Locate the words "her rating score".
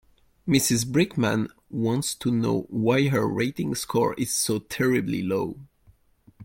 3.09-4.15